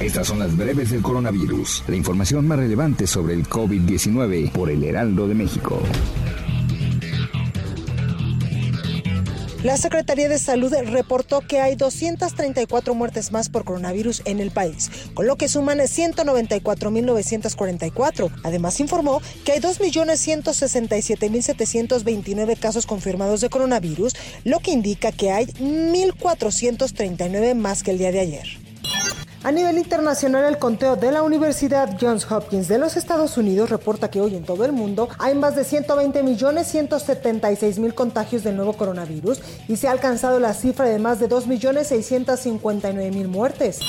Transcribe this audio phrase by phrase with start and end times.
[0.00, 4.82] Estas son las breves del coronavirus, la información más relevante sobre el COVID-19 por el
[4.82, 5.80] Heraldo de México.
[9.62, 14.90] La Secretaría de Salud reportó que hay 234 muertes más por coronavirus en el país,
[15.14, 18.32] con lo que suman 194.944.
[18.42, 27.54] Además informó que hay 2.167.729 casos confirmados de coronavirus, lo que indica que hay 1.439
[27.54, 28.71] más que el día de ayer.
[29.44, 34.08] A nivel internacional, el conteo de la Universidad Johns Hopkins de los Estados Unidos reporta
[34.08, 38.54] que hoy en todo el mundo hay más de 120 millones 176 mil contagios del
[38.54, 43.26] nuevo coronavirus y se ha alcanzado la cifra de más de 2 millones 659 mil
[43.26, 43.80] muertes.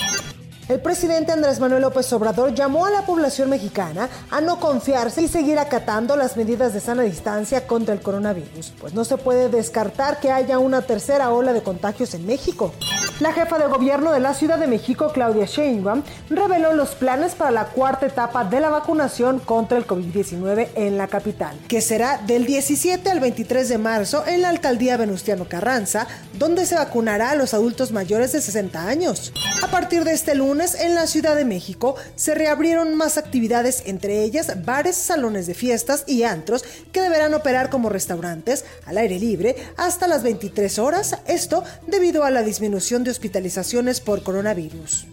[0.69, 5.27] El presidente Andrés Manuel López Obrador llamó a la población mexicana a no confiarse y
[5.27, 10.19] seguir acatando las medidas de sana distancia contra el coronavirus, pues no se puede descartar
[10.19, 12.73] que haya una tercera ola de contagios en México.
[13.19, 17.52] La jefa de gobierno de la Ciudad de México, Claudia Sheinbaum, reveló los planes para
[17.52, 22.45] la cuarta etapa de la vacunación contra el COVID-19 en la capital, que será del
[22.45, 26.08] 17 al 23 de marzo en la alcaldía Venustiano Carranza,
[26.39, 29.31] donde se vacunará a los adultos mayores de 60 años.
[29.61, 34.23] A partir de este lunes, en la Ciudad de México se reabrieron más actividades, entre
[34.23, 39.55] ellas bares, salones de fiestas y antros que deberán operar como restaurantes al aire libre
[39.77, 45.07] hasta las 23 horas, esto debido a la disminución de hospitalizaciones por coronavirus.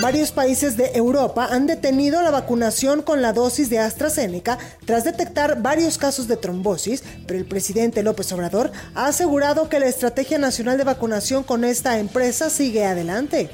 [0.00, 5.62] Varios países de Europa han detenido la vacunación con la dosis de AstraZeneca tras detectar
[5.62, 10.76] varios casos de trombosis, pero el presidente López Obrador ha asegurado que la Estrategia Nacional
[10.76, 13.48] de Vacunación con esta empresa sigue adelante.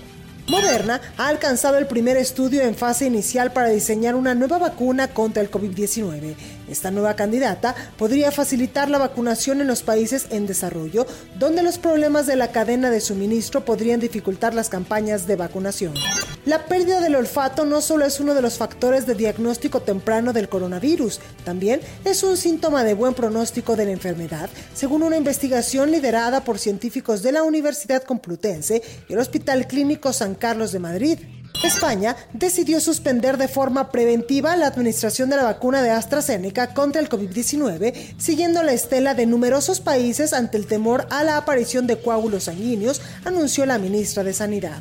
[0.49, 5.41] Moderna ha alcanzado el primer estudio en fase inicial para diseñar una nueva vacuna contra
[5.43, 6.35] el COVID-19.
[6.73, 11.07] Esta nueva candidata podría facilitar la vacunación en los países en desarrollo,
[11.39, 15.93] donde los problemas de la cadena de suministro podrían dificultar las campañas de vacunación.
[16.47, 20.49] La pérdida del olfato no solo es uno de los factores de diagnóstico temprano del
[20.49, 26.43] coronavirus, también es un síntoma de buen pronóstico de la enfermedad, según una investigación liderada
[26.43, 28.81] por científicos de la Universidad Complutense
[29.11, 31.19] y el Hospital Clínico San Carlos de Madrid.
[31.63, 37.09] España decidió suspender de forma preventiva la administración de la vacuna de AstraZeneca contra el
[37.09, 42.45] COVID-19, siguiendo la estela de numerosos países ante el temor a la aparición de coágulos
[42.45, 44.81] sanguíneos, anunció la ministra de Sanidad.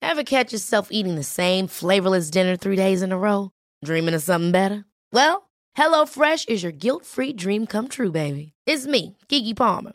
[0.00, 3.50] Ever catch yourself eating the same flavorless dinner three days in a row?
[3.84, 4.84] Dreaming of something better?
[5.12, 8.52] Well, HelloFresh is your guilt-free dream come true, baby.
[8.64, 9.94] It's me, Kiki Palmer.